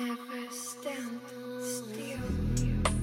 [0.00, 1.20] Never stand
[1.62, 2.93] still.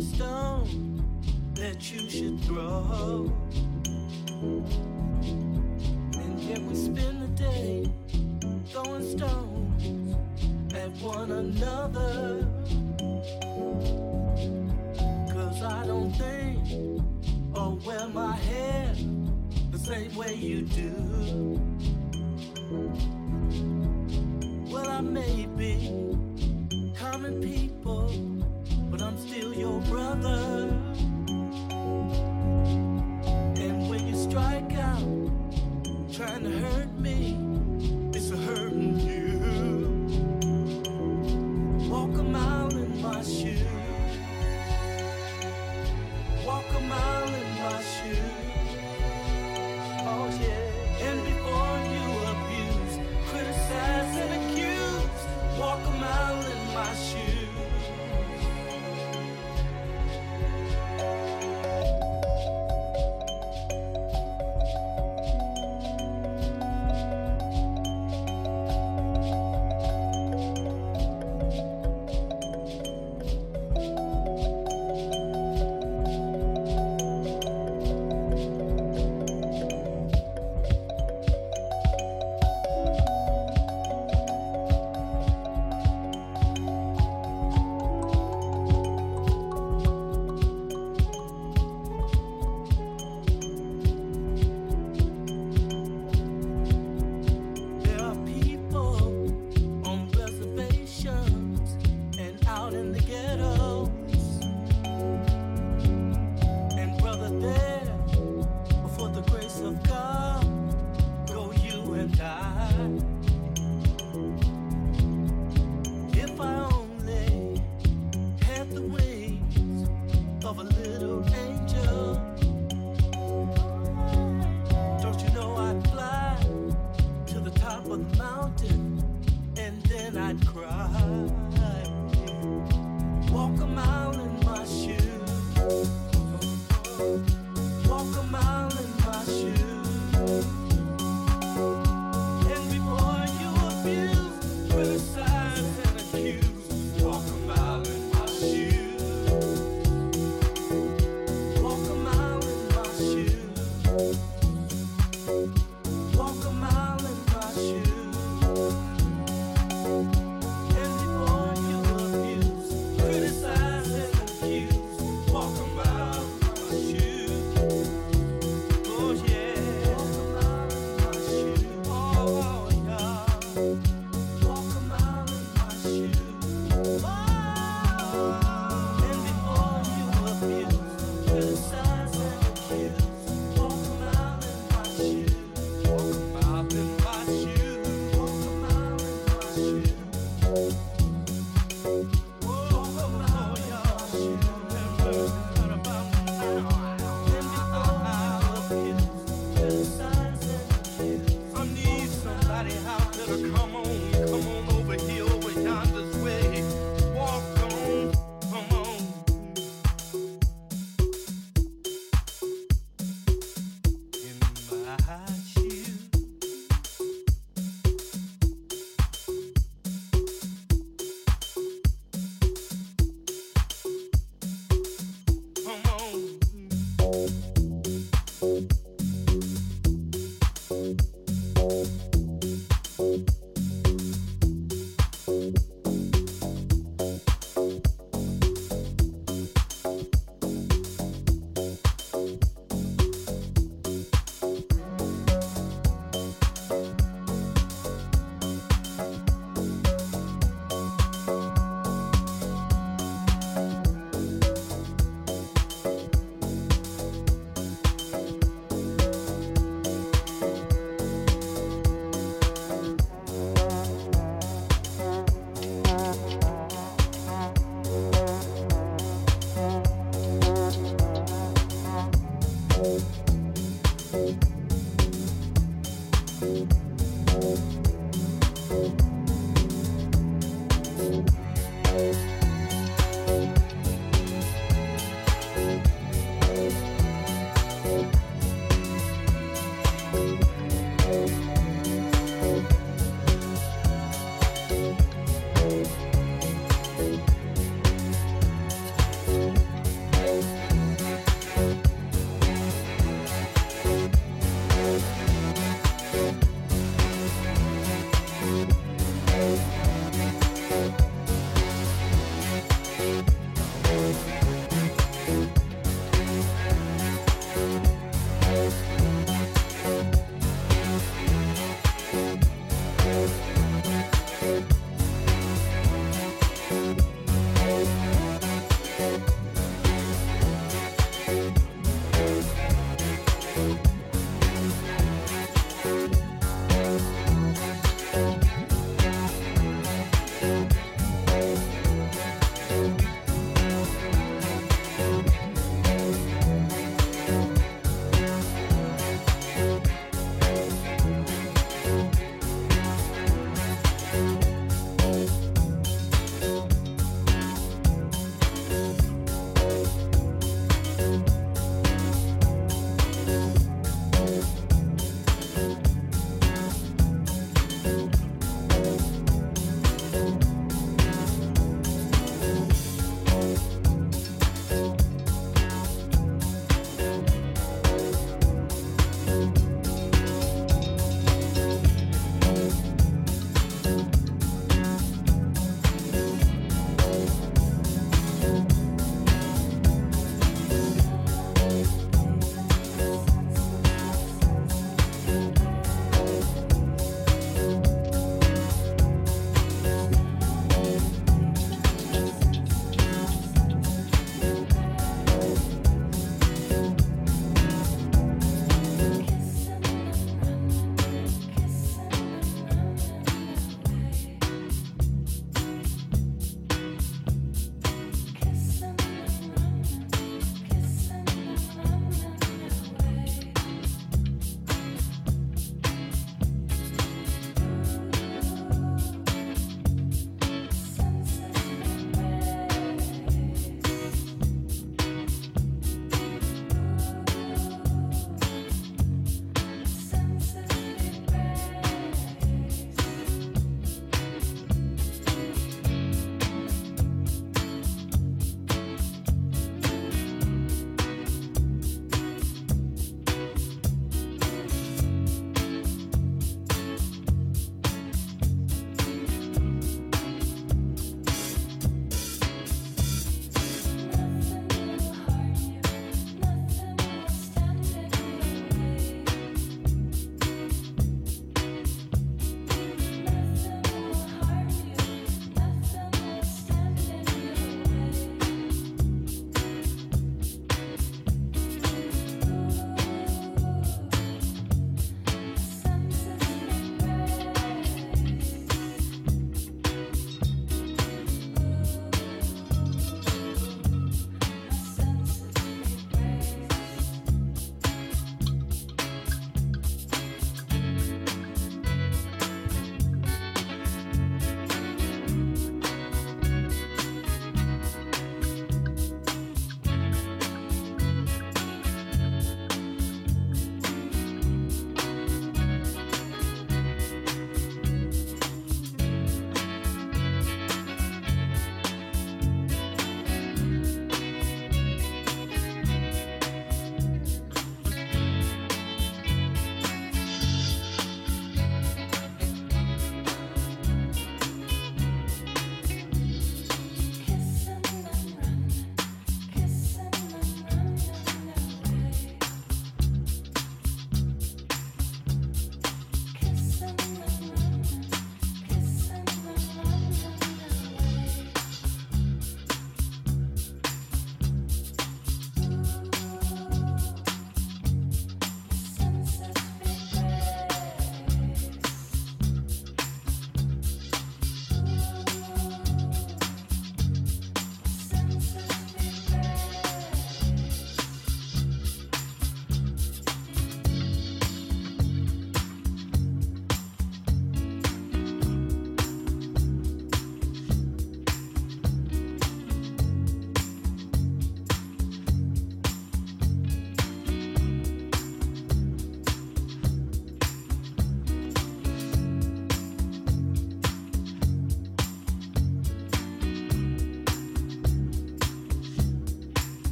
[0.00, 0.39] Stone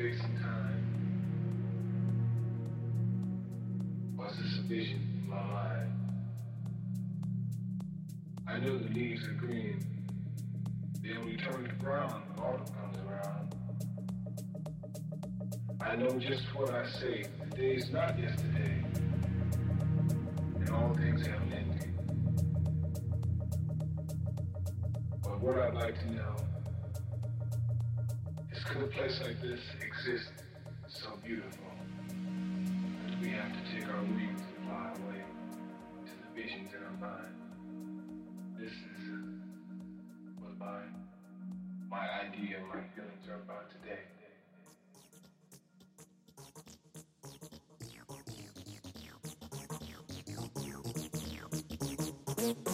[0.00, 0.80] space and time?
[4.16, 5.92] Was this a vision in my mind?
[8.46, 9.84] I know the leaves are green.
[11.02, 13.54] They only turn to brown when autumn comes around.
[15.82, 17.26] I know just what I say.
[17.50, 18.29] The day is not yesterday.
[30.00, 30.32] exist
[30.88, 31.70] so beautiful
[32.08, 35.22] that we have to take our wings and fly away
[36.06, 37.34] to the visions in our mind.
[38.58, 39.10] This is
[40.38, 40.80] what my,
[41.90, 44.00] my idea and my feelings are about today.
[52.36, 52.69] Thank